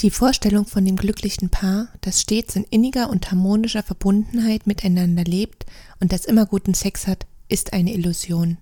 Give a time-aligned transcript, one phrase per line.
[0.00, 5.64] Die Vorstellung von dem glücklichen Paar, das stets in inniger und harmonischer Verbundenheit miteinander lebt
[6.00, 8.58] und das immer guten Sex hat, ist eine Illusion.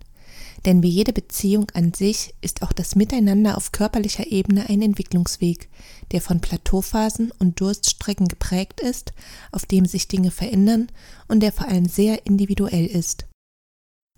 [0.64, 5.68] Denn wie jede Beziehung an sich ist auch das Miteinander auf körperlicher Ebene ein Entwicklungsweg,
[6.12, 9.12] der von Plateauphasen und Durststrecken geprägt ist,
[9.50, 10.86] auf dem sich Dinge verändern
[11.26, 13.26] und der vor allem sehr individuell ist.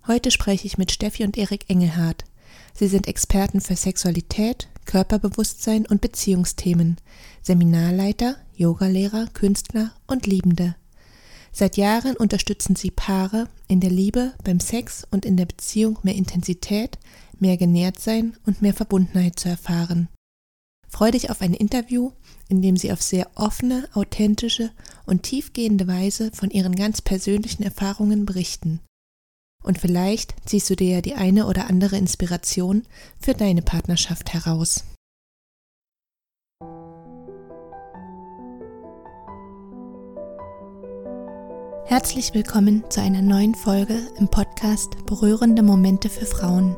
[0.05, 2.25] Heute spreche ich mit Steffi und Erik Engelhardt.
[2.75, 6.97] Sie sind Experten für Sexualität, Körperbewusstsein und Beziehungsthemen,
[7.43, 10.75] Seminarleiter, Yogalehrer, Künstler und Liebende.
[11.51, 16.15] Seit Jahren unterstützen sie Paare in der Liebe, beim Sex und in der Beziehung mehr
[16.15, 16.97] Intensität,
[17.39, 20.07] mehr genährt sein und mehr Verbundenheit zu erfahren.
[20.87, 22.11] Freu dich auf ein Interview,
[22.47, 24.71] in dem sie auf sehr offene, authentische
[25.05, 28.79] und tiefgehende Weise von ihren ganz persönlichen Erfahrungen berichten.
[29.67, 32.83] Und vielleicht ziehst du dir ja die eine oder andere Inspiration
[33.19, 34.85] für deine Partnerschaft heraus.
[41.85, 46.77] Herzlich willkommen zu einer neuen Folge im Podcast Berührende Momente für Frauen.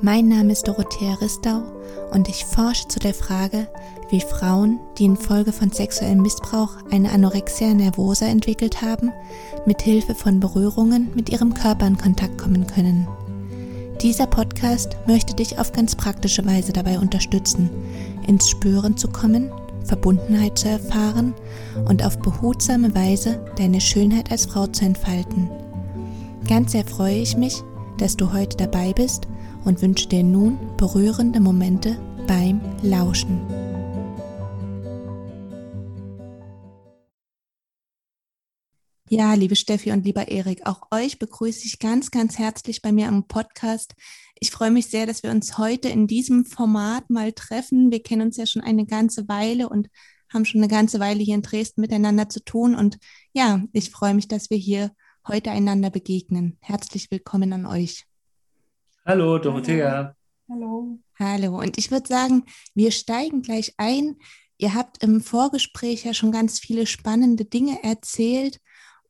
[0.00, 1.62] Mein Name ist Dorothea Ristau
[2.10, 3.68] und ich forsche zu der Frage,
[4.10, 9.12] wie Frauen, die infolge von sexuellem Missbrauch eine Anorexia nervosa entwickelt haben,
[9.66, 13.06] mit Hilfe von Berührungen mit ihrem Körper in Kontakt kommen können.
[14.02, 17.70] Dieser Podcast möchte dich auf ganz praktische Weise dabei unterstützen,
[18.26, 19.50] ins Spüren zu kommen,
[19.84, 21.34] Verbundenheit zu erfahren
[21.88, 25.48] und auf behutsame Weise deine Schönheit als Frau zu entfalten.
[26.48, 27.62] Ganz sehr freue ich mich,
[27.96, 29.28] dass du heute dabei bist
[29.64, 33.40] und wünsche dir nun berührende Momente beim Lauschen.
[39.08, 43.06] Ja, liebe Steffi und lieber Erik, auch euch begrüße ich ganz, ganz herzlich bei mir
[43.06, 43.94] am Podcast.
[44.40, 47.92] Ich freue mich sehr, dass wir uns heute in diesem Format mal treffen.
[47.92, 49.88] Wir kennen uns ja schon eine ganze Weile und
[50.32, 52.74] haben schon eine ganze Weile hier in Dresden miteinander zu tun.
[52.74, 52.98] Und
[53.32, 54.90] ja, ich freue mich, dass wir hier
[55.28, 56.58] heute einander begegnen.
[56.60, 58.04] Herzlich willkommen an euch.
[59.06, 60.16] Hallo, Dorothea.
[60.48, 60.98] Hallo.
[61.18, 61.58] Hallo.
[61.58, 62.44] Und ich würde sagen,
[62.74, 64.16] wir steigen gleich ein.
[64.56, 68.60] Ihr habt im Vorgespräch ja schon ganz viele spannende Dinge erzählt.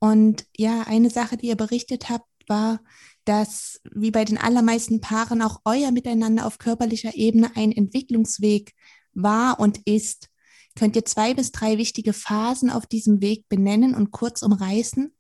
[0.01, 2.81] Und ja, eine Sache, die ihr berichtet habt, war,
[3.25, 8.73] dass wie bei den allermeisten Paaren auch euer Miteinander auf körperlicher Ebene ein Entwicklungsweg
[9.13, 10.29] war und ist.
[10.77, 15.15] Könnt ihr zwei bis drei wichtige Phasen auf diesem Weg benennen und kurz umreißen?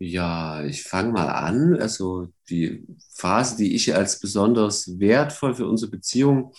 [0.00, 1.76] Ja, ich fange mal an.
[1.80, 6.52] Also die Phase, die ich als besonders wertvoll für unsere Beziehung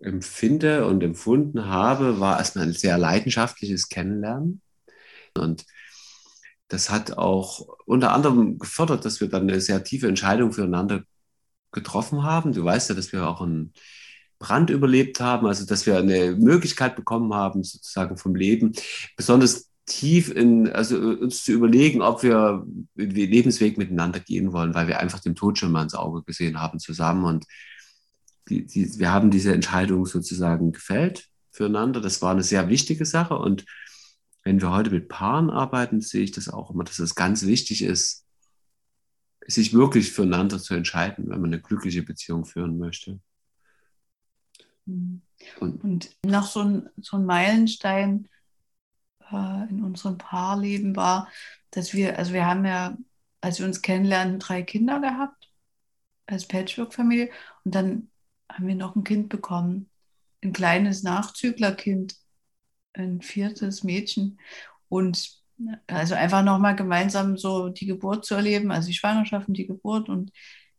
[0.00, 4.62] empfinde und empfunden habe, war erstmal ein sehr leidenschaftliches Kennenlernen.
[5.36, 5.66] Und
[6.68, 11.04] das hat auch unter anderem gefördert, dass wir dann eine sehr tiefe Entscheidung füreinander
[11.72, 12.52] getroffen haben.
[12.52, 13.74] Du weißt ja, dass wir auch einen
[14.38, 18.72] Brand überlebt haben, also dass wir eine Möglichkeit bekommen haben, sozusagen vom Leben,
[19.16, 22.64] besonders tief in, also uns zu überlegen, ob wir
[22.94, 26.60] den Lebensweg miteinander gehen wollen, weil wir einfach dem Tod schon mal ins Auge gesehen
[26.60, 27.44] haben zusammen und
[28.48, 32.00] die, die, wir haben diese Entscheidung sozusagen gefällt füreinander.
[32.00, 33.64] Das war eine sehr wichtige Sache und
[34.42, 37.82] wenn wir heute mit Paaren arbeiten, sehe ich das auch immer, dass es ganz wichtig
[37.82, 38.26] ist,
[39.46, 43.20] sich wirklich füreinander zu entscheiden, wenn man eine glückliche Beziehung führen möchte.
[44.86, 45.22] Und,
[45.60, 48.28] und noch so ein, so ein Meilenstein
[49.70, 51.28] in unserem Paarleben war,
[51.70, 52.96] dass wir, also wir haben ja,
[53.40, 55.50] als wir uns kennenlernten, drei Kinder gehabt
[56.26, 57.30] als Patchwork-Familie
[57.64, 58.10] und dann
[58.50, 59.90] haben wir noch ein Kind bekommen,
[60.42, 62.16] ein kleines Nachzüglerkind,
[62.94, 64.38] ein viertes Mädchen
[64.88, 65.42] und
[65.86, 70.08] also einfach nochmal gemeinsam so die Geburt zu erleben, also die Schwangerschaft und die Geburt
[70.08, 70.32] und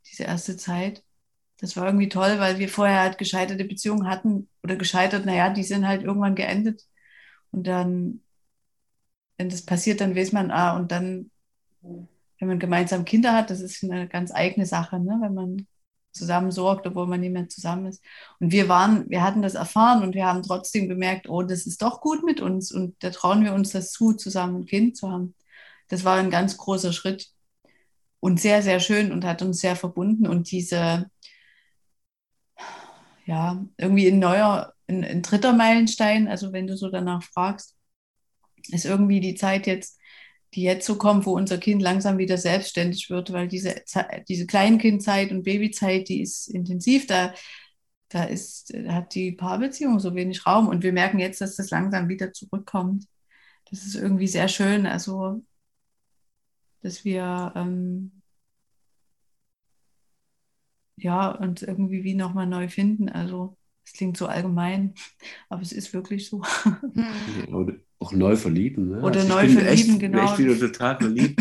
[0.10, 1.04] diese erste Zeit.
[1.60, 5.64] Das war irgendwie toll, weil wir vorher halt gescheiterte Beziehungen hatten oder gescheitert, naja, die
[5.64, 6.84] sind halt irgendwann geendet.
[7.52, 8.22] Und dann
[9.38, 11.32] wenn das passiert, dann weiß man, ah, und dann,
[11.82, 15.18] wenn man gemeinsam Kinder hat, das ist eine ganz eigene Sache, ne?
[15.22, 15.68] wenn man
[16.16, 18.04] zusammen sorgt, obwohl man nicht mehr zusammen ist.
[18.40, 21.82] Und wir waren, wir hatten das erfahren und wir haben trotzdem gemerkt, oh, das ist
[21.82, 25.12] doch gut mit uns und da trauen wir uns das zu, zusammen ein Kind zu
[25.12, 25.36] haben.
[25.90, 27.28] Das war ein ganz großer Schritt
[28.20, 31.12] und sehr, sehr schön und hat uns sehr verbunden und diese,
[33.26, 37.75] ja, irgendwie ein neuer, ein, ein dritter Meilenstein, also wenn du so danach fragst,
[38.70, 40.00] ist irgendwie die Zeit jetzt,
[40.54, 43.76] die jetzt so kommt, wo unser Kind langsam wieder selbstständig wird, weil diese,
[44.28, 47.34] diese Kleinkindzeit und Babyzeit, die ist intensiv, da,
[48.10, 51.72] da, ist, da hat die Paarbeziehung so wenig Raum und wir merken jetzt, dass das
[51.72, 53.06] langsam wieder zurückkommt.
[53.70, 55.44] Das ist irgendwie sehr schön, also
[56.82, 58.22] dass wir ähm,
[60.98, 63.10] ja uns irgendwie wie nochmal neu finden.
[63.10, 64.96] Also Das klingt so allgemein,
[65.48, 66.42] aber es ist wirklich so.
[67.52, 68.90] Oder auch neu verlieben.
[68.90, 69.02] Ne?
[69.02, 70.26] Oder also neu verlieben, echt, genau.
[70.26, 71.40] Echt wieder total verliebt.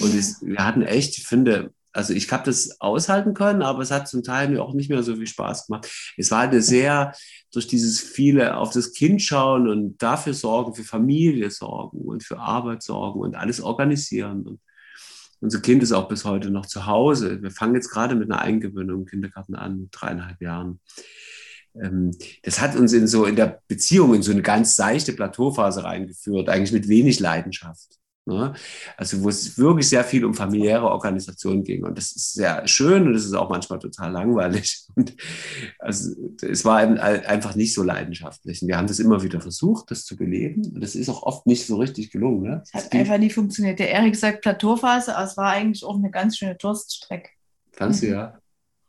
[0.00, 3.90] Und es, wir hatten echt, ich finde, also ich habe das aushalten können, aber es
[3.90, 5.90] hat zum Teil mir auch nicht mehr so viel Spaß gemacht.
[6.16, 7.12] Es war eine sehr,
[7.52, 12.38] durch dieses viele auf das Kind schauen und dafür sorgen, für Familie sorgen und für
[12.38, 14.46] Arbeit sorgen und alles organisieren.
[14.46, 14.60] Und
[15.40, 17.42] unser Kind ist auch bis heute noch zu Hause.
[17.42, 20.80] Wir fangen jetzt gerade mit einer Eingewöhnung im Kindergarten an, dreieinhalb Jahren.
[21.74, 25.84] Ähm, das hat uns in so in der Beziehung in so eine ganz seichte Plateauphase
[25.84, 27.98] reingeführt, eigentlich mit wenig Leidenschaft.
[28.28, 28.52] Ne?
[28.98, 31.84] Also wo es wirklich sehr viel um familiäre Organisation ging.
[31.84, 34.84] Und das ist sehr schön und es ist auch manchmal total langweilig.
[34.94, 35.14] Und
[35.78, 38.60] also es war einfach nicht so leidenschaftlich.
[38.60, 40.72] Und wir haben das immer wieder versucht, das zu beleben.
[40.74, 42.42] Und das ist auch oft nicht so richtig gelungen.
[42.42, 42.62] Ne?
[42.64, 43.78] Es hat einfach nie funktioniert.
[43.78, 47.30] Der Erik sagt Plateauphase, aber es war eigentlich auch eine ganz schöne Durststrecke.
[47.76, 48.38] Kannst du ja.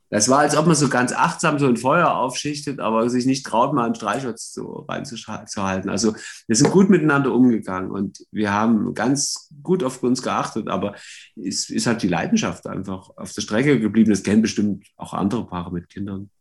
[0.10, 3.46] Das war, als ob man so ganz achtsam so ein Feuer aufschichtet, aber sich nicht
[3.46, 5.90] traut, mal einen Streichholz so reinzuhalten.
[5.90, 6.16] Also
[6.48, 10.96] wir sind gut miteinander umgegangen und wir haben ganz gut auf uns geachtet, aber
[11.36, 14.10] es ist halt die Leidenschaft einfach auf der Strecke geblieben.
[14.10, 16.32] Das kennen bestimmt auch andere Paare mit Kindern.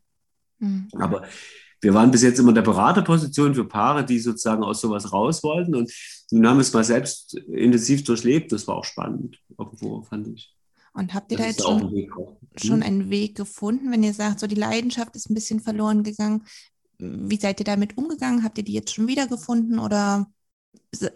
[0.61, 0.89] Mhm.
[0.93, 1.25] Aber
[1.81, 5.43] wir waren bis jetzt immer in der Beraterposition für Paare, die sozusagen aus sowas raus
[5.43, 5.75] wollten.
[5.75, 5.93] Und
[6.31, 8.51] nun haben wir es mal selbst intensiv durchlebt.
[8.51, 10.58] Das war auch spannend, irgendwo, fand ich.
[10.93, 12.09] Und habt ihr das da jetzt schon, ein
[12.57, 16.45] schon einen Weg gefunden, wenn ihr sagt, so die Leidenschaft ist ein bisschen verloren gegangen?
[16.99, 18.43] Wie seid ihr damit umgegangen?
[18.43, 20.27] Habt ihr die jetzt schon wiedergefunden oder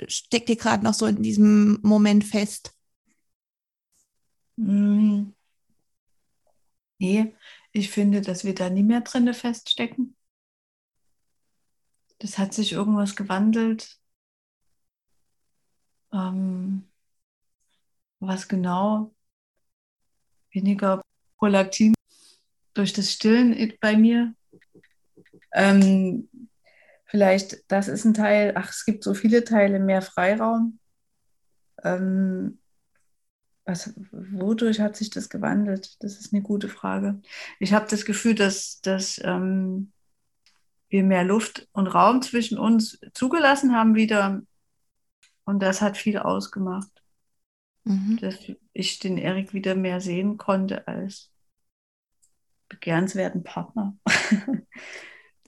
[0.07, 2.73] steckt ihr gerade noch so in diesem Moment fest?
[4.57, 5.35] Hm.
[6.99, 7.35] Nee,
[7.73, 10.17] ich finde, dass wir da nie mehr drin feststecken.
[12.19, 13.99] Das hat sich irgendwas gewandelt.
[16.13, 16.89] Ähm,
[18.21, 19.13] was genau
[20.53, 21.03] weniger
[21.39, 21.95] Prolaktin
[22.75, 24.35] durch das Stillen bei mir.
[25.53, 26.29] Ähm,
[27.07, 30.79] vielleicht, das ist ein Teil, ach, es gibt so viele Teile, mehr Freiraum.
[31.83, 32.59] Ähm,
[33.65, 36.03] was, wodurch hat sich das gewandelt?
[36.03, 37.21] Das ist eine gute Frage.
[37.61, 39.93] Ich habe das Gefühl, dass, dass ähm,
[40.89, 44.43] wir mehr Luft und Raum zwischen uns zugelassen haben wieder.
[45.45, 47.02] Und das hat viel ausgemacht.
[47.85, 48.19] Mhm.
[48.21, 48.39] Dass
[48.73, 51.31] ich den Erik wieder mehr sehen konnte als
[52.69, 53.97] begehrenswerten Partner.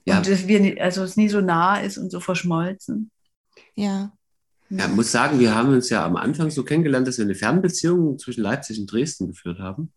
[0.05, 0.17] ja.
[0.17, 3.11] Und dass wir, also es nie so nah ist und so verschmolzen.
[3.75, 4.13] Ja.
[4.69, 7.35] Ja, ich muss sagen, wir haben uns ja am Anfang so kennengelernt, dass wir eine
[7.35, 9.93] Fernbeziehung zwischen Leipzig und Dresden geführt haben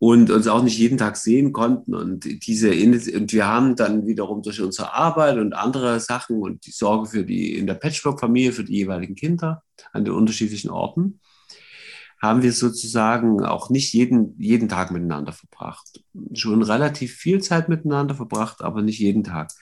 [0.00, 1.94] und uns auch nicht jeden Tag sehen konnten.
[1.94, 6.72] Und diese und wir haben dann wiederum durch unsere Arbeit und andere Sachen und die
[6.72, 9.62] Sorge für die in der Patchwork-Familie für die jeweiligen Kinder
[9.92, 11.20] an den unterschiedlichen Orten
[12.20, 16.02] haben wir sozusagen auch nicht jeden, jeden Tag miteinander verbracht.
[16.34, 19.52] Schon relativ viel Zeit miteinander verbracht, aber nicht jeden Tag.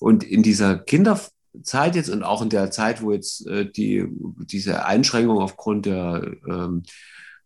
[0.00, 4.06] Und in dieser Kinderzeit jetzt und auch in der Zeit, wo jetzt äh, die,
[4.50, 6.82] diese Einschränkung aufgrund der ähm,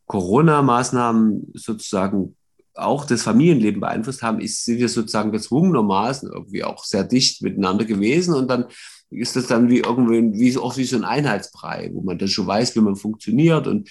[0.06, 2.36] Corona-Maßnahmen sozusagen
[2.74, 7.84] auch das Familienleben beeinflusst haben, ist, sind wir sozusagen gezwungenermaßen irgendwie auch sehr dicht miteinander
[7.84, 8.66] gewesen und dann
[9.10, 12.46] ist das dann wie irgendwie, wie, auch wie so ein Einheitsbrei, wo man dann schon
[12.46, 13.90] weiß, wie man funktioniert und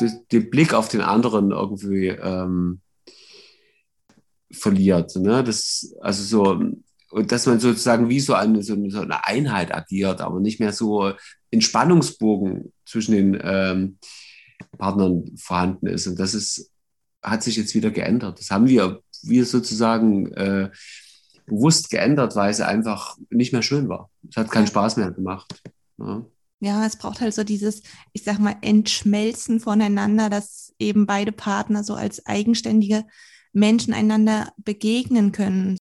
[0.00, 2.80] den Blick auf den anderen irgendwie ähm,
[4.50, 5.14] verliert.
[5.16, 5.44] Ne?
[5.44, 6.62] Das, also so,
[7.10, 11.12] und dass man sozusagen wie so eine, so eine Einheit agiert, aber nicht mehr so
[11.50, 13.98] in Spannungsbogen zwischen den ähm,
[14.78, 16.06] Partnern vorhanden ist.
[16.06, 16.70] Und das ist,
[17.22, 18.38] hat sich jetzt wieder geändert.
[18.38, 20.70] Das haben wir, wir sozusagen äh,
[21.46, 24.10] bewusst geändert, weil es einfach nicht mehr schön war.
[24.28, 25.60] Es hat keinen Spaß mehr gemacht.
[25.98, 26.24] Ja
[26.60, 31.82] ja, es braucht halt so dieses, ich sag mal, Entschmelzen voneinander, dass eben beide Partner
[31.82, 33.06] so als eigenständige
[33.52, 35.78] Menschen einander begegnen können.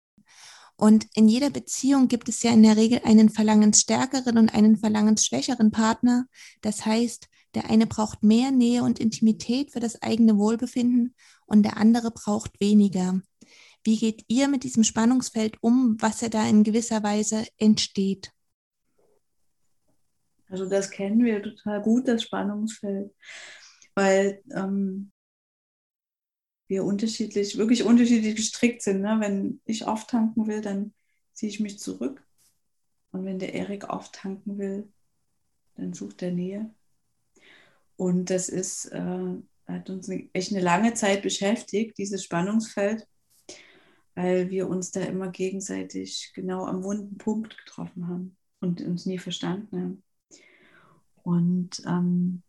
[0.76, 5.70] Und in jeder Beziehung gibt es ja in der Regel einen verlangensstärkeren und einen verlangensschwächeren
[5.70, 6.26] Partner.
[6.62, 11.14] Das heißt, der eine braucht mehr Nähe und Intimität für das eigene Wohlbefinden
[11.46, 13.20] und der andere braucht weniger.
[13.84, 18.32] Wie geht ihr mit diesem Spannungsfeld um, was ja da in gewisser Weise entsteht?
[20.48, 23.12] Also das kennen wir total gut, das Spannungsfeld,
[23.94, 25.10] weil ähm,
[26.68, 29.00] wir unterschiedlich, wirklich unterschiedlich gestrickt sind.
[29.00, 29.16] Ne?
[29.20, 30.94] Wenn ich auftanken will, dann
[31.32, 32.22] ziehe ich mich zurück.
[33.12, 34.92] Und wenn der Erik auftanken will,
[35.76, 36.70] dann sucht er Nähe.
[37.96, 39.36] Und das ist, äh,
[39.66, 43.06] hat uns echt eine lange Zeit beschäftigt, dieses Spannungsfeld,
[44.14, 49.18] weil wir uns da immer gegenseitig genau am wunden Punkt getroffen haben und uns nie
[49.18, 50.02] verstanden haben.
[51.24, 52.42] Und ähm,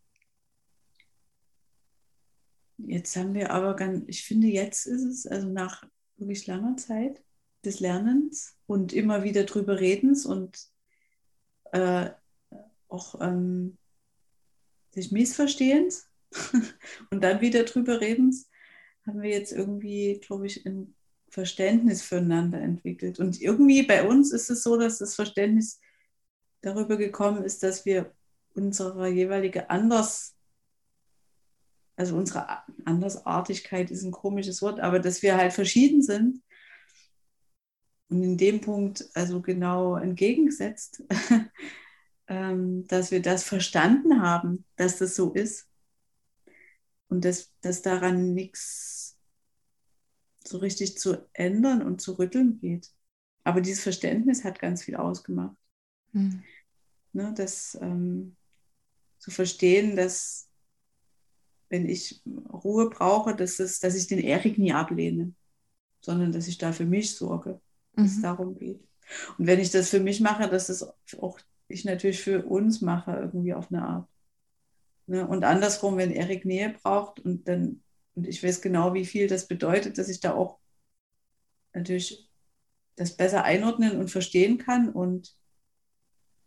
[2.76, 5.82] jetzt haben wir aber ganz, ich finde, jetzt ist es, also nach
[6.18, 7.22] wirklich langer Zeit,
[7.64, 10.68] des Lernens und immer wieder drüber redens und
[11.72, 12.10] äh,
[12.88, 13.76] auch ähm,
[14.92, 16.08] sich Missverstehens
[17.10, 18.48] und dann wieder drüber redens,
[19.06, 20.94] haben wir jetzt irgendwie, glaube ich, ein
[21.28, 23.18] Verständnis füreinander entwickelt.
[23.18, 25.80] Und irgendwie bei uns ist es so, dass das Verständnis
[26.60, 28.14] darüber gekommen ist, dass wir
[28.56, 30.34] unsere jeweilige Anders,
[31.96, 32.46] also unsere
[32.84, 36.42] Andersartigkeit ist ein komisches Wort, aber dass wir halt verschieden sind
[38.08, 41.02] und in dem Punkt also genau entgegengesetzt,
[42.28, 45.68] ähm, dass wir das verstanden haben, dass das so ist
[47.08, 49.18] und dass, dass daran nichts
[50.44, 52.92] so richtig zu ändern und zu rütteln geht.
[53.42, 55.56] Aber dieses Verständnis hat ganz viel ausgemacht.
[56.12, 56.42] Mhm.
[57.12, 58.36] Ne, das ähm,
[59.26, 60.48] zu verstehen, dass
[61.68, 65.34] wenn ich Ruhe brauche, dass, es, dass ich den Erik nie ablehne,
[66.00, 67.60] sondern dass ich da für mich sorge,
[67.94, 68.12] dass mhm.
[68.12, 68.80] es darum geht.
[69.36, 70.86] Und wenn ich das für mich mache, dass es
[71.18, 74.08] auch ich natürlich für uns mache, irgendwie auf eine Art.
[75.08, 75.26] Ne?
[75.26, 77.82] Und andersrum, wenn Erik Nähe braucht und dann,
[78.14, 80.60] und ich weiß genau, wie viel das bedeutet, dass ich da auch
[81.72, 82.30] natürlich
[82.94, 85.36] das besser einordnen und verstehen kann und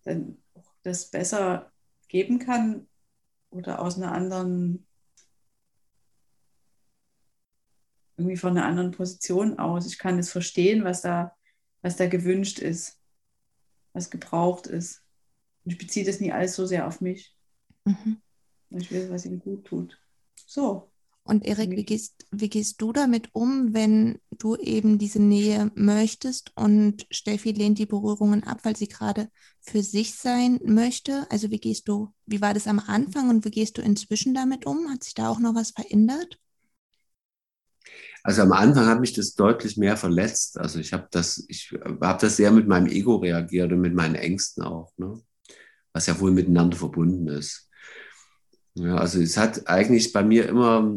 [0.04, 1.74] dann auch das besser
[2.10, 2.88] geben kann
[3.52, 4.86] oder aus einer anderen,
[8.18, 9.88] irgendwie von einer anderen Position aus.
[9.88, 11.36] Ich kann es verstehen, was da,
[11.82, 13.00] was da gewünscht ist,
[13.94, 15.06] was gebraucht ist.
[15.64, 17.36] Und ich beziehe das nie alles so sehr auf mich.
[17.86, 18.22] Mhm.
[18.72, 20.00] Ich will, was ihm gut tut.
[20.46, 20.92] So.
[21.30, 26.52] Und Erik, wie gehst, wie gehst du damit um, wenn du eben diese Nähe möchtest
[26.56, 29.30] und Steffi lehnt die Berührungen ab, weil sie gerade
[29.62, 31.28] für sich sein möchte?
[31.30, 34.66] Also wie gehst du, wie war das am Anfang und wie gehst du inzwischen damit
[34.66, 34.90] um?
[34.90, 36.40] Hat sich da auch noch was verändert?
[38.24, 40.58] Also am Anfang hat mich das deutlich mehr verletzt.
[40.58, 41.72] Also ich habe das, ich
[42.02, 45.22] habe das sehr mit meinem Ego reagiert und mit meinen Ängsten auch, ne?
[45.94, 47.70] was ja wohl miteinander verbunden ist.
[48.76, 50.96] Ja, also es hat eigentlich bei mir immer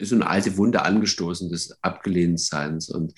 [0.00, 3.14] so eine alte Wunde angestoßen des Abgelehntseins und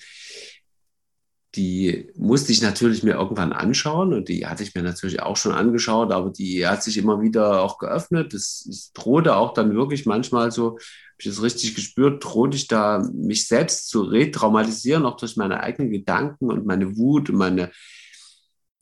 [1.55, 5.51] die musste ich natürlich mir irgendwann anschauen und die hatte ich mir natürlich auch schon
[5.51, 8.35] angeschaut, aber die hat sich immer wieder auch geöffnet.
[8.35, 10.79] Es drohte auch dann wirklich manchmal so, habe
[11.17, 15.91] ich das richtig gespürt, drohte ich da mich selbst zu retraumatisieren, auch durch meine eigenen
[15.91, 17.71] Gedanken und meine Wut und meine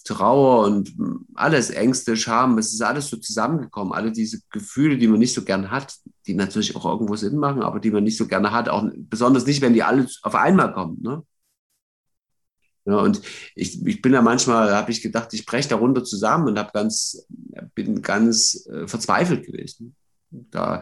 [0.07, 0.95] Trauer und
[1.35, 3.93] alles, Ängste, Scham, es ist alles so zusammengekommen.
[3.93, 5.95] Alle diese Gefühle, die man nicht so gern hat,
[6.25, 9.45] die natürlich auch irgendwo Sinn machen, aber die man nicht so gerne hat, auch besonders
[9.45, 11.01] nicht, wenn die alle auf einmal kommen.
[11.01, 11.23] Ne?
[12.85, 13.21] Ja, und
[13.53, 17.27] ich, ich bin da manchmal, habe ich gedacht, ich breche darunter zusammen und habe ganz,
[17.75, 19.93] bin ganz äh, verzweifelt gewesen.
[20.29, 20.81] Da,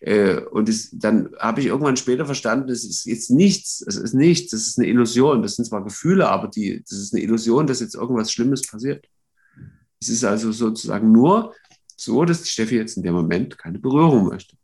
[0.00, 4.14] äh, und es, dann habe ich irgendwann später verstanden, es ist jetzt nichts, es ist
[4.14, 5.42] nichts, es ist eine Illusion.
[5.42, 9.06] Das sind zwar Gefühle, aber die, das ist eine Illusion, dass jetzt irgendwas Schlimmes passiert.
[10.00, 11.54] Es ist also sozusagen nur
[11.96, 14.56] so, dass die Steffi jetzt in dem Moment keine Berührung möchte,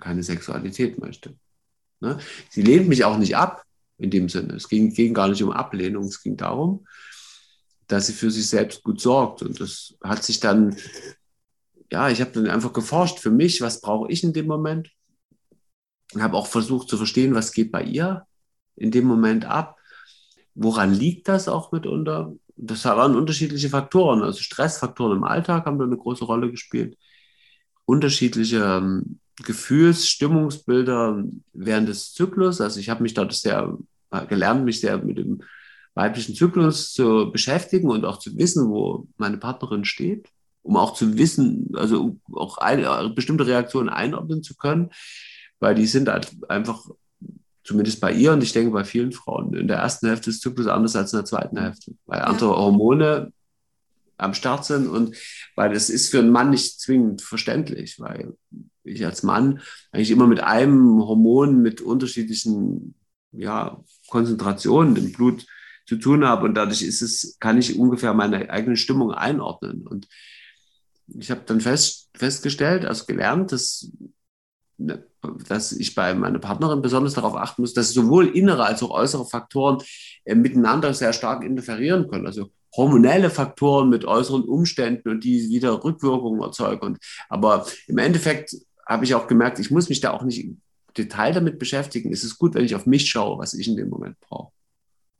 [0.00, 1.34] keine Sexualität möchte.
[2.00, 2.18] Ne?
[2.50, 3.64] Sie lehnt mich auch nicht ab
[3.98, 4.54] in dem Sinne.
[4.54, 6.86] Es ging, ging gar nicht um Ablehnung, es ging darum,
[7.86, 9.42] dass sie für sich selbst gut sorgt.
[9.42, 10.76] Und das hat sich dann
[11.90, 14.90] ja, ich habe dann einfach geforscht für mich, was brauche ich in dem Moment.
[16.14, 18.26] Und habe auch versucht zu verstehen, was geht bei ihr
[18.76, 19.76] in dem Moment ab.
[20.54, 22.32] Woran liegt das auch mitunter?
[22.56, 24.22] Das waren unterschiedliche Faktoren.
[24.22, 26.96] Also Stressfaktoren im Alltag haben da eine große Rolle gespielt.
[27.84, 32.60] Unterschiedliche ähm, Gefühls-, Stimmungsbilder während des Zyklus.
[32.60, 33.78] Also ich habe mich dort sehr
[34.10, 35.42] äh, gelernt, mich sehr mit dem
[35.94, 40.28] weiblichen Zyklus zu beschäftigen und auch zu wissen, wo meine Partnerin steht
[40.68, 44.90] um auch zu wissen, also auch eine, bestimmte Reaktionen einordnen zu können,
[45.60, 46.84] weil die sind halt einfach,
[47.64, 50.66] zumindest bei ihr und ich denke bei vielen Frauen, in der ersten Hälfte des Zyklus
[50.66, 53.32] anders als in der zweiten Hälfte, weil andere Hormone
[54.18, 55.16] am Start sind und
[55.56, 58.36] weil das ist für einen Mann nicht zwingend verständlich, weil
[58.84, 59.60] ich als Mann
[59.90, 62.94] eigentlich immer mit einem Hormon mit unterschiedlichen
[63.32, 65.46] ja, Konzentrationen im Blut
[65.86, 70.08] zu tun habe und dadurch ist es, kann ich ungefähr meine eigene Stimmung einordnen und
[71.16, 73.90] ich habe dann fest, festgestellt, also gelernt, dass,
[74.76, 75.04] ne,
[75.48, 79.26] dass ich bei meiner Partnerin besonders darauf achten muss, dass sowohl innere als auch äußere
[79.26, 79.82] Faktoren
[80.24, 82.26] äh, miteinander sehr stark interferieren können.
[82.26, 86.84] Also hormonelle Faktoren mit äußeren Umständen und die wieder Rückwirkungen erzeugen.
[86.84, 86.98] Und,
[87.28, 90.60] aber im Endeffekt habe ich auch gemerkt, ich muss mich da auch nicht im
[90.96, 92.12] Detail damit beschäftigen.
[92.12, 94.52] Es ist gut, wenn ich auf mich schaue, was ich in dem Moment brauche.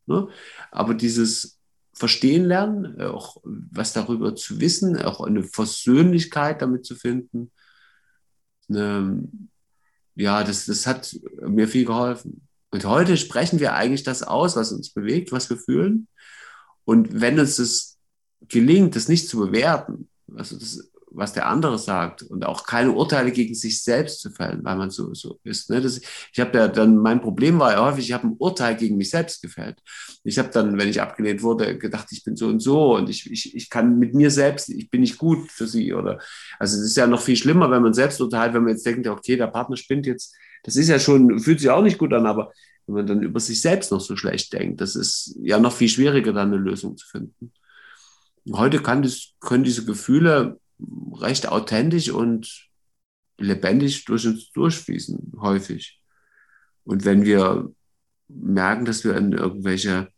[0.07, 0.29] Ne?
[0.71, 1.58] Aber dieses
[1.99, 7.51] verstehen lernen, auch was darüber zu wissen, auch eine Versöhnlichkeit damit zu finden.
[8.69, 9.29] Eine,
[10.15, 12.49] ja, das, das hat mir viel geholfen.
[12.71, 16.09] Und heute sprechen wir eigentlich das aus, was uns bewegt, was wir fühlen.
[16.85, 17.99] Und wenn uns es
[18.49, 23.33] gelingt, das nicht zu bewerten, also das, was der andere sagt und auch keine Urteile
[23.33, 25.71] gegen sich selbst zu fällen, weil man so, so ist.
[25.71, 25.81] Ne?
[25.81, 26.01] Das,
[26.33, 29.11] ich habe ja dann, mein Problem war ja häufig, ich habe ein Urteil gegen mich
[29.11, 29.79] selbst gefällt.
[30.25, 33.31] Ich habe dann, wenn ich abgelehnt wurde, gedacht, ich bin so und so und ich,
[33.31, 36.19] ich, ich kann mit mir selbst, ich bin nicht gut für sie oder,
[36.59, 39.07] also es ist ja noch viel schlimmer, wenn man selbst urteilt, wenn man jetzt denkt,
[39.07, 42.27] okay, der Partner spinnt jetzt, das ist ja schon, fühlt sich auch nicht gut an,
[42.27, 42.53] aber
[42.87, 45.89] wenn man dann über sich selbst noch so schlecht denkt, das ist ja noch viel
[45.89, 47.53] schwieriger, dann eine Lösung zu finden.
[48.53, 50.59] Heute kann das, können diese Gefühle
[51.13, 52.69] recht authentisch und
[53.39, 56.01] lebendig durch uns durchfließen, häufig.
[56.85, 57.73] Und wenn wir
[58.29, 60.09] merken, dass wir in irgendwelche,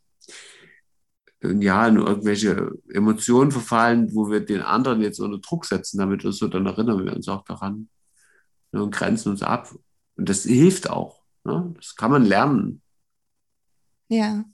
[1.43, 6.33] ja, in irgendwelche Emotionen verfallen, wo wir den anderen jetzt unter Druck setzen, damit wir
[6.33, 7.89] so, dann erinnern wir uns auch daran
[8.73, 9.75] ne, und grenzen uns ab.
[10.17, 11.23] Und das hilft auch.
[11.45, 11.73] Ne?
[11.77, 12.83] Das kann man lernen.
[14.09, 14.45] Ja,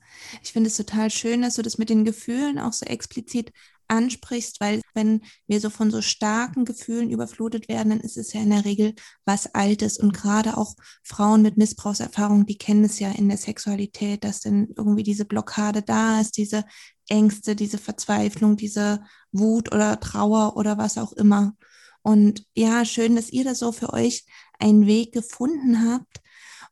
[0.43, 3.53] ich finde es total schön, dass du das mit den Gefühlen auch so explizit
[3.89, 8.41] ansprichst, weil wenn wir so von so starken Gefühlen überflutet werden, dann ist es ja
[8.41, 9.99] in der Regel was Altes.
[9.99, 14.69] Und gerade auch Frauen mit Missbrauchserfahrung, die kennen es ja in der Sexualität, dass dann
[14.77, 16.65] irgendwie diese Blockade da ist, diese
[17.09, 19.03] Ängste, diese Verzweiflung, diese
[19.33, 21.55] Wut oder Trauer oder was auch immer.
[22.03, 24.25] Und ja, schön, dass ihr da so für euch
[24.59, 26.21] einen Weg gefunden habt.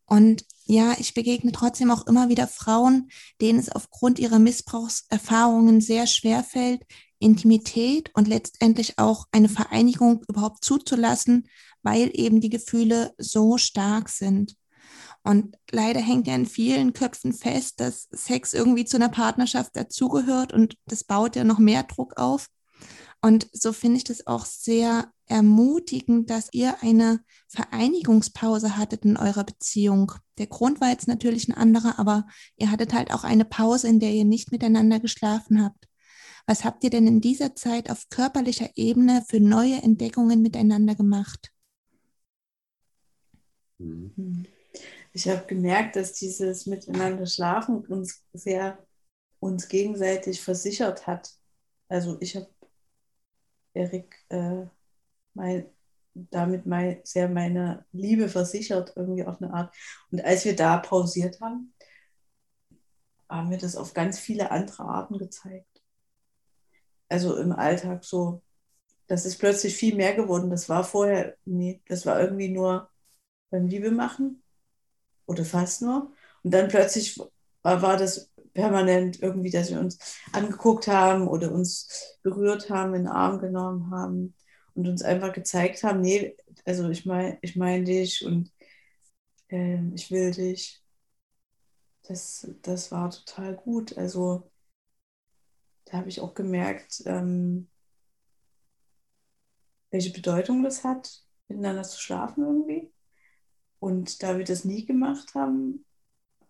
[0.06, 6.06] Und ja, ich begegne trotzdem auch immer wieder Frauen, denen es aufgrund ihrer Missbrauchserfahrungen sehr
[6.06, 6.82] schwer fällt,
[7.18, 11.48] Intimität und letztendlich auch eine Vereinigung überhaupt zuzulassen,
[11.82, 14.56] weil eben die Gefühle so stark sind.
[15.22, 20.52] Und leider hängt ja in vielen Köpfen fest, dass Sex irgendwie zu einer Partnerschaft dazugehört
[20.52, 22.48] und das baut ja noch mehr Druck auf.
[23.24, 29.44] Und so finde ich das auch sehr ermutigend, dass ihr eine Vereinigungspause hattet in eurer
[29.44, 30.12] Beziehung.
[30.36, 32.26] Der Grund war jetzt natürlich ein anderer, aber
[32.58, 35.88] ihr hattet halt auch eine Pause, in der ihr nicht miteinander geschlafen habt.
[36.46, 41.50] Was habt ihr denn in dieser Zeit auf körperlicher Ebene für neue Entdeckungen miteinander gemacht?
[43.78, 44.44] Mhm.
[45.14, 48.86] Ich habe gemerkt, dass dieses Miteinander schlafen uns sehr
[49.40, 51.30] uns gegenseitig versichert hat.
[51.88, 52.48] Also ich habe
[53.74, 54.66] Erik äh,
[55.34, 55.66] mein,
[56.14, 59.74] damit mein, sehr meine Liebe versichert, irgendwie auf eine Art.
[60.10, 61.74] Und als wir da pausiert haben,
[63.28, 65.82] haben wir das auf ganz viele andere Arten gezeigt.
[67.08, 68.42] Also im Alltag so.
[69.06, 70.50] Das ist plötzlich viel mehr geworden.
[70.50, 72.90] Das war vorher, nee, das war irgendwie nur
[73.50, 74.42] beim Liebe machen
[75.26, 76.12] oder fast nur.
[76.42, 77.18] Und dann plötzlich
[77.62, 79.98] war, war das permanent irgendwie, dass wir uns
[80.32, 84.34] angeguckt haben oder uns berührt haben, in den Arm genommen haben
[84.74, 88.52] und uns einfach gezeigt haben, nee, also ich meine ich mein dich und
[89.50, 90.80] äh, ich will dich.
[92.06, 93.96] Das, das war total gut.
[93.96, 94.50] Also
[95.86, 97.68] da habe ich auch gemerkt, ähm,
[99.90, 102.92] welche Bedeutung das hat, miteinander zu schlafen irgendwie.
[103.78, 105.84] Und da wir das nie gemacht haben,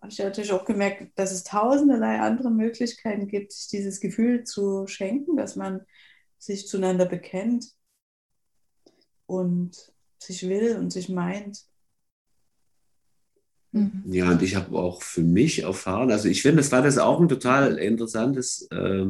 [0.05, 4.85] habe ich natürlich auch gemerkt, dass es tausenderlei andere Möglichkeiten gibt, sich dieses Gefühl zu
[4.85, 5.81] schenken, dass man
[6.37, 7.71] sich zueinander bekennt
[9.25, 11.63] und sich will und sich meint.
[13.71, 14.03] Mhm.
[14.05, 17.19] Ja, und ich habe auch für mich erfahren, also ich finde, das war das auch
[17.19, 19.07] ein total interessantes äh,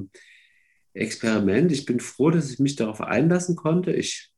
[0.94, 1.74] Experiment.
[1.74, 3.92] Ich bin froh, dass ich mich darauf einlassen konnte.
[3.92, 4.32] Ich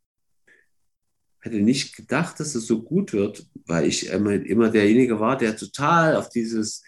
[1.48, 6.16] hätte nicht gedacht, dass es so gut wird, weil ich immer, derjenige war, der total
[6.16, 6.84] auf dieses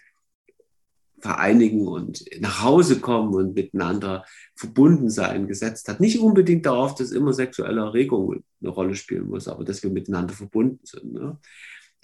[1.18, 6.00] Vereinigen und nach Hause kommen und miteinander verbunden sein gesetzt hat.
[6.00, 10.32] Nicht unbedingt darauf, dass immer sexuelle Erregung eine Rolle spielen muss, aber dass wir miteinander
[10.32, 11.12] verbunden sind.
[11.12, 11.38] Ne?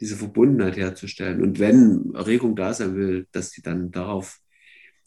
[0.00, 1.42] Diese Verbundenheit herzustellen.
[1.42, 4.38] Und wenn Erregung da sein will, dass sie dann darauf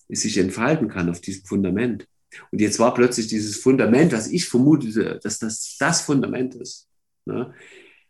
[0.08, 2.08] sich entfalten kann, auf diesem Fundament.
[2.52, 6.90] Und jetzt war plötzlich dieses Fundament, was ich vermutete, dass das das Fundament ist
[7.26, 7.54] ne,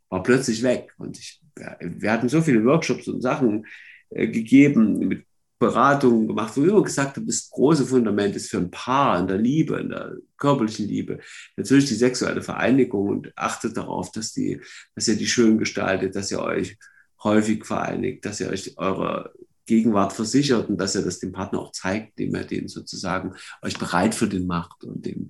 [0.10, 0.93] war plötzlich weg.
[0.98, 1.41] Und ich,
[1.80, 3.65] wir hatten so viele Workshops und Sachen
[4.10, 5.26] äh, gegeben, mit
[5.60, 9.28] Beratungen gemacht, wo ich immer gesagt habe, das große Fundament ist für ein Paar in
[9.28, 11.19] der Liebe, in der körperlichen Liebe,
[11.58, 14.62] natürlich die sexuelle Vereinigung und achtet darauf, dass, die,
[14.95, 16.78] dass ihr die schön gestaltet, dass ihr euch
[17.24, 19.34] häufig vereinigt, dass ihr euch eure
[19.65, 23.78] Gegenwart versichert und dass ihr das dem Partner auch zeigt, indem er den sozusagen euch
[23.78, 25.30] bereit für den macht und dem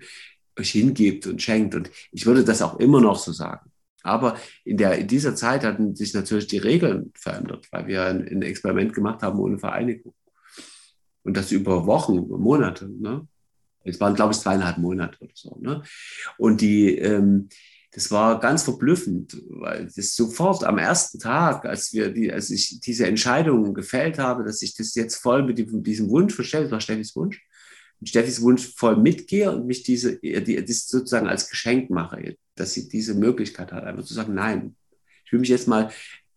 [0.60, 1.76] euch hingebt und schenkt.
[1.76, 3.72] Und ich würde das auch immer noch so sagen.
[4.04, 8.28] Aber in, der, in dieser Zeit hatten sich natürlich die Regeln verändert, weil wir ein,
[8.28, 10.14] ein Experiment gemacht haben ohne Vereinigung.
[11.24, 12.88] Und das über Wochen, über Monate.
[12.90, 13.28] Ne?
[13.84, 15.58] Es waren, glaube ich, zweieinhalb Monate oder so.
[15.60, 15.84] Ne?
[16.38, 17.50] Und die, ähm,
[17.92, 22.80] das war ganz verblüffend, weil das sofort am ersten Tag, als wir die, als ich
[22.80, 26.72] diese Entscheidung gefällt habe, dass ich das jetzt voll mit diesem, diesem Wunsch verstelle, das
[26.72, 27.44] war Steffis Wunsch,
[28.00, 32.74] mit Steffis Wunsch voll mitgehe und mich diese, die, das sozusagen als Geschenk mache, dass
[32.74, 34.76] sie diese Möglichkeit hat, einfach zu sagen, nein,
[35.26, 35.92] ich will mich jetzt mal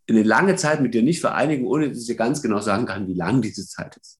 [0.08, 3.08] eine lange Zeit mit dir nicht vereinigen, ohne dass ich dir ganz genau sagen kann,
[3.08, 4.18] wie lang diese Zeit ist.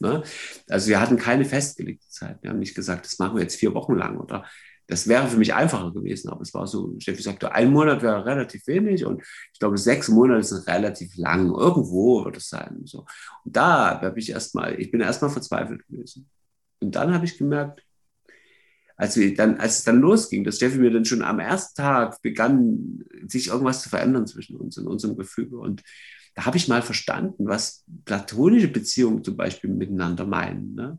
[0.00, 0.22] Ne?
[0.68, 2.38] Also wir hatten keine festgelegte Zeit.
[2.42, 4.44] Wir haben nicht gesagt, das machen wir jetzt vier Wochen lang oder
[4.88, 8.26] das wäre für mich einfacher gewesen, aber es war so, Steffi sagte, ein Monat wäre
[8.26, 11.50] relativ wenig und ich glaube, sechs Monate sind relativ lang.
[11.50, 12.82] Irgendwo wird es sein.
[12.84, 13.06] So.
[13.44, 16.28] Und da habe ich erstmal, ich bin erstmal verzweifelt gewesen.
[16.82, 17.82] Und dann habe ich gemerkt,
[18.96, 22.20] als, wir dann, als es dann losging, dass Steffi mir dann schon am ersten Tag
[22.22, 25.58] begann, sich irgendwas zu verändern zwischen uns in unserem Gefüge.
[25.58, 25.82] Und
[26.34, 30.74] da habe ich mal verstanden, was platonische Beziehungen zum Beispiel miteinander meinen.
[30.74, 30.98] Ne?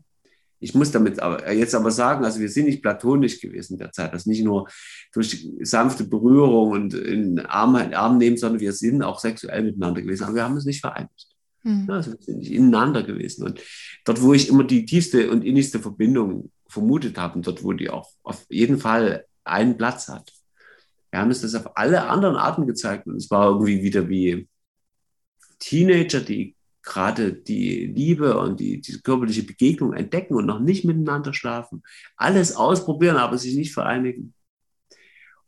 [0.60, 4.26] Ich muss damit aber, jetzt aber sagen, also wir sind nicht platonisch gewesen derzeit, das
[4.26, 4.68] nicht nur
[5.12, 10.02] durch sanfte Berührung und in Arm, in Arm nehmen, sondern wir sind auch sexuell miteinander
[10.02, 11.33] gewesen, aber wir haben uns nicht vereinigt.
[11.64, 11.90] Mhm.
[11.90, 13.44] Also wir sind nicht ineinander gewesen.
[13.44, 13.60] Und
[14.04, 17.90] dort, wo ich immer die tiefste und innigste Verbindung vermutet habe und dort, wo die
[17.90, 20.32] auch auf jeden Fall einen Platz hat.
[21.10, 24.48] Wir haben uns das auf alle anderen Arten gezeigt und es war irgendwie wieder wie
[25.58, 31.32] Teenager, die gerade die Liebe und die, die körperliche Begegnung entdecken und noch nicht miteinander
[31.32, 31.82] schlafen,
[32.16, 34.34] alles ausprobieren, aber sich nicht vereinigen.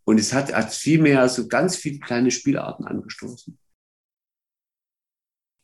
[0.04, 3.58] Und es hat, hat vielmehr so ganz viele kleine Spielarten angestoßen.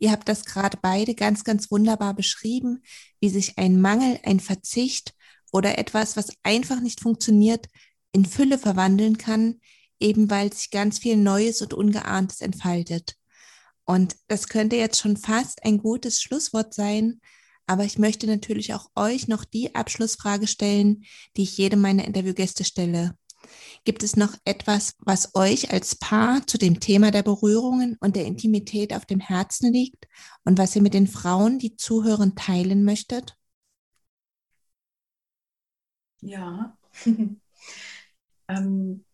[0.03, 2.83] Ihr habt das gerade beide ganz, ganz wunderbar beschrieben,
[3.21, 5.15] wie sich ein Mangel, ein Verzicht
[5.53, 7.69] oder etwas, was einfach nicht funktioniert,
[8.11, 9.61] in Fülle verwandeln kann,
[10.01, 13.15] eben weil sich ganz viel Neues und Ungeahntes entfaltet.
[13.85, 17.21] Und das könnte jetzt schon fast ein gutes Schlusswort sein,
[17.69, 21.05] aber ich möchte natürlich auch euch noch die Abschlussfrage stellen,
[21.37, 23.17] die ich jedem meiner Interviewgäste stelle.
[23.85, 28.27] Gibt es noch etwas, was euch als Paar zu dem Thema der Berührungen und der
[28.27, 30.07] Intimität auf dem Herzen liegt
[30.45, 33.37] und was ihr mit den Frauen, die zuhören, teilen möchtet?
[36.21, 36.77] Ja.
[38.49, 39.05] ähm,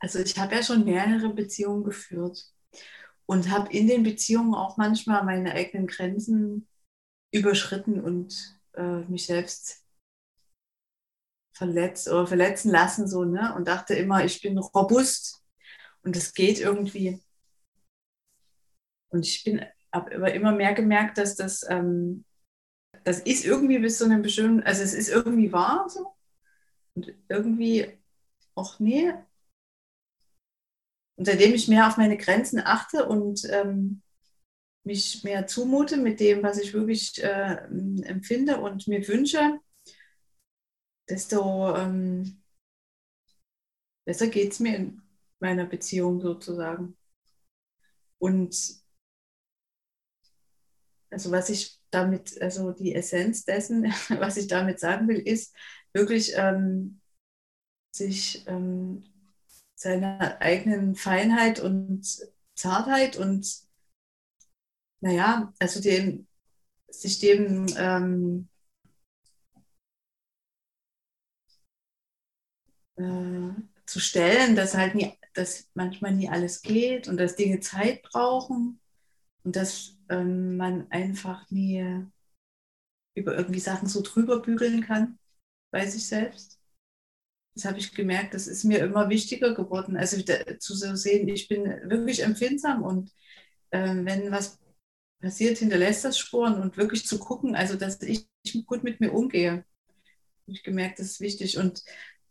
[0.00, 2.52] also ich habe ja schon mehrere Beziehungen geführt
[3.26, 6.66] und habe in den Beziehungen auch manchmal meine eigenen Grenzen
[7.32, 9.83] überschritten und äh, mich selbst
[11.54, 13.54] verletzt oder verletzen lassen so ne?
[13.56, 15.42] Und dachte immer ich bin robust
[16.02, 17.22] und es geht irgendwie.
[19.08, 22.24] Und ich bin habe aber immer mehr gemerkt dass das ähm,
[23.04, 26.14] das ist irgendwie bis zu einem bestimmten also es ist irgendwie wahr so.
[26.94, 27.98] Und irgendwie
[28.54, 29.12] auch nee.
[31.16, 34.02] Und seitdem ich mehr auf meine Grenzen achte und ähm,
[34.84, 37.56] mich mehr zumute mit dem, was ich wirklich äh,
[38.02, 39.60] empfinde und mir wünsche,
[41.08, 42.42] desto ähm,
[44.04, 45.02] besser geht es mir in
[45.40, 46.96] meiner Beziehung sozusagen.
[48.18, 48.82] Und
[51.10, 53.84] also was ich damit, also die Essenz dessen,
[54.18, 55.54] was ich damit sagen will, ist
[55.92, 57.00] wirklich ähm,
[57.94, 59.04] sich ähm,
[59.74, 62.06] seiner eigenen Feinheit und
[62.54, 63.62] Zartheit und
[65.00, 66.26] naja, also dem,
[66.88, 68.48] sich dem ähm,
[72.96, 73.50] äh,
[73.86, 78.80] zu stellen, dass halt nie, dass manchmal nie alles geht und dass Dinge Zeit brauchen
[79.44, 82.04] und dass ähm, man einfach nie
[83.14, 85.18] über irgendwie Sachen so drüber bügeln kann
[85.70, 86.60] bei sich selbst.
[87.54, 89.96] Das habe ich gemerkt, das ist mir immer wichtiger geworden.
[89.96, 90.20] Also
[90.58, 93.12] zu sehen, ich bin wirklich empfindsam und
[93.70, 94.58] äh, wenn was
[95.20, 98.28] passiert, hinterlässt das Spuren und wirklich zu gucken, also dass ich
[98.66, 99.64] gut mit mir umgehe.
[100.42, 101.58] Habe ich gemerkt, das ist wichtig.
[101.58, 101.82] Und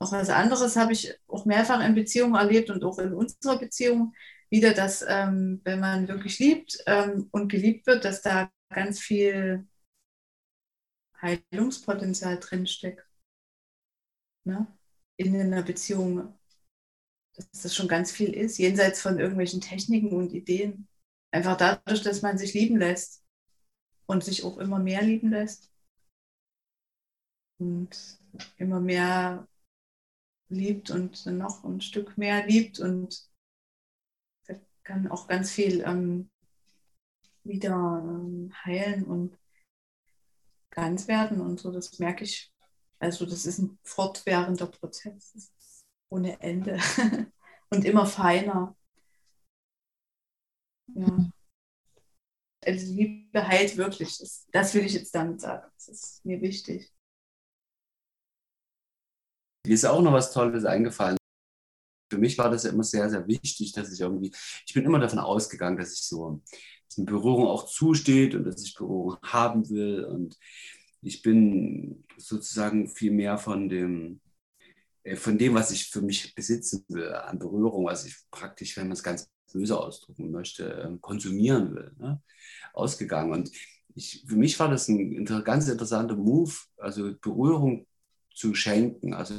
[0.03, 4.13] auch was anderes habe ich auch mehrfach in Beziehungen erlebt und auch in unserer Beziehung
[4.49, 9.67] wieder, dass ähm, wenn man wirklich liebt ähm, und geliebt wird, dass da ganz viel
[11.21, 13.05] Heilungspotenzial drinsteckt.
[14.45, 14.67] Ne?
[15.17, 16.33] in einer Beziehung,
[17.35, 20.87] dass das schon ganz viel ist, jenseits von irgendwelchen Techniken und Ideen.
[21.31, 23.23] Einfach dadurch, dass man sich lieben lässt
[24.05, 25.71] und sich auch immer mehr lieben lässt
[27.59, 28.19] und
[28.57, 29.47] immer mehr
[30.49, 33.27] liebt und noch ein Stück mehr liebt und
[34.83, 36.29] kann auch ganz viel ähm,
[37.43, 39.37] wieder ähm, heilen und
[40.71, 41.71] ganz werden und so.
[41.71, 42.53] Das merke ich
[43.03, 46.79] also das ist ein fortwährender Prozess, ohne Ende
[47.69, 48.77] und immer feiner.
[50.95, 51.29] Ja.
[52.65, 54.17] Also Liebe heilt wirklich.
[54.19, 55.69] Das, das will ich jetzt damit sagen.
[55.75, 56.92] Das ist mir wichtig.
[59.65, 61.17] Mir ist auch noch was Tolles eingefallen.
[62.11, 64.31] für mich war das ja immer sehr, sehr wichtig, dass ich irgendwie,
[64.67, 66.41] ich bin immer davon ausgegangen, dass ich so,
[66.87, 70.03] dass eine Berührung auch zusteht und dass ich Berührung haben will.
[70.05, 70.37] Und
[71.01, 74.21] ich bin sozusagen viel mehr von dem,
[75.03, 78.87] äh, von dem, was ich für mich besitzen will, an Berührung, was ich praktisch, wenn
[78.87, 82.21] man es ganz böse ausdrücken möchte, ähm, konsumieren will, ne?
[82.73, 83.31] ausgegangen.
[83.33, 83.51] Und
[83.95, 87.87] ich, für mich war das ein ganz interessanter Move, also Berührung
[88.33, 89.35] zu schenken, also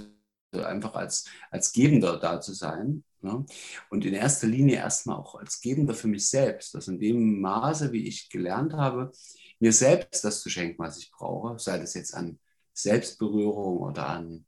[0.52, 3.04] einfach als, als Gebender da zu sein.
[3.20, 3.44] Ne?
[3.90, 6.74] Und in erster Linie erstmal auch als Gebender für mich selbst.
[6.74, 9.10] Also in dem Maße, wie ich gelernt habe,
[9.58, 12.38] mir selbst das zu schenken, was ich brauche, sei das jetzt an
[12.72, 14.44] Selbstberührung oder an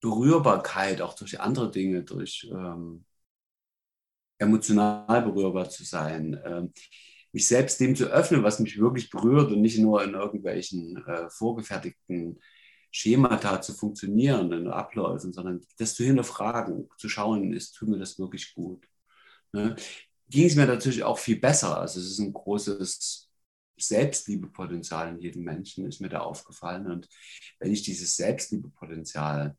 [0.00, 3.04] Berührbarkeit, auch durch andere Dinge, durch ähm,
[4.38, 6.72] emotional berührbar zu sein, ähm,
[7.32, 11.28] mich selbst dem zu öffnen, was mich wirklich berührt und nicht nur in irgendwelchen äh,
[11.28, 12.40] vorgefertigten
[12.96, 18.18] Schemata zu funktionieren, in Abläufen, sondern das zu hinterfragen, zu schauen, ist, tut mir das
[18.18, 18.88] wirklich gut.
[19.52, 19.76] Ne?
[20.30, 21.78] Ging es mir natürlich auch viel besser.
[21.78, 23.30] Also es ist ein großes
[23.76, 26.86] Selbstliebepotenzial in jedem Menschen, ist mir da aufgefallen.
[26.86, 27.06] Und
[27.58, 29.58] wenn ich dieses Selbstliebepotenzial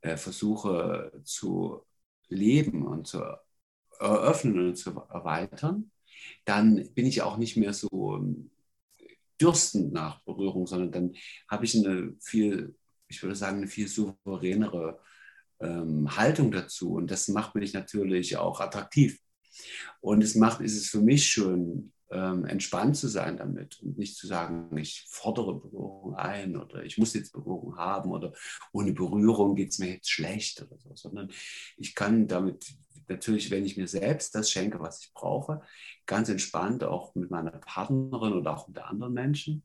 [0.00, 1.84] äh, versuche zu
[2.28, 3.22] leben und zu
[4.00, 5.90] eröffnen und zu erweitern,
[6.46, 8.50] dann bin ich auch nicht mehr so ähm,
[9.40, 11.14] dürstend nach Berührung, sondern dann
[11.48, 12.76] habe ich eine viel,
[13.08, 15.00] ich würde sagen, eine viel souveränere
[15.60, 16.94] ähm, Haltung dazu.
[16.94, 19.18] Und das macht mich natürlich auch attraktiv.
[20.00, 24.16] Und es macht, ist es für mich schön, ähm, entspannt zu sein damit und nicht
[24.16, 28.32] zu sagen, ich fordere Berührung ein oder ich muss jetzt Berührung haben oder
[28.72, 31.30] ohne Berührung geht es mir jetzt schlecht oder so, sondern
[31.76, 32.66] ich kann damit
[33.08, 35.62] natürlich, wenn ich mir selbst das schenke, was ich brauche,
[36.06, 39.64] ganz entspannt auch mit meiner Partnerin oder auch mit anderen Menschen,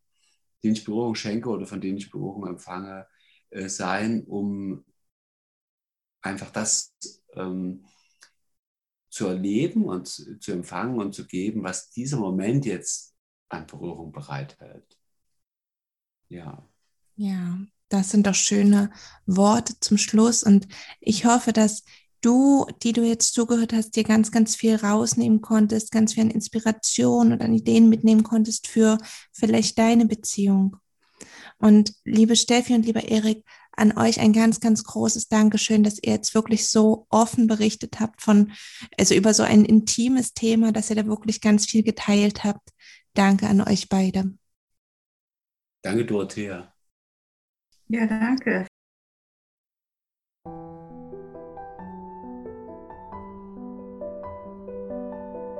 [0.63, 3.07] denen ich Berührung schenke oder von denen ich Berührung empfange,
[3.49, 4.85] äh, sein, um
[6.21, 6.95] einfach das
[7.33, 7.85] ähm,
[9.09, 13.15] zu erleben und zu empfangen und zu geben, was dieser Moment jetzt
[13.49, 14.97] an Berührung bereithält.
[16.27, 16.67] Ja.
[17.15, 18.91] Ja, das sind doch schöne
[19.25, 20.67] Worte zum Schluss und
[21.01, 21.83] ich hoffe, dass
[22.21, 26.31] du, die du jetzt zugehört hast, dir ganz, ganz viel rausnehmen konntest, ganz viel an
[26.31, 28.97] Inspiration und an Ideen mitnehmen konntest für
[29.31, 30.77] vielleicht deine Beziehung.
[31.57, 36.13] Und liebe Steffi und lieber Erik, an euch ein ganz, ganz großes Dankeschön, dass ihr
[36.13, 38.51] jetzt wirklich so offen berichtet habt von,
[38.97, 42.69] also über so ein intimes Thema, dass ihr da wirklich ganz viel geteilt habt.
[43.13, 44.33] Danke an euch beide.
[45.81, 46.73] Danke, Dorothea.
[47.87, 48.67] Ja, danke.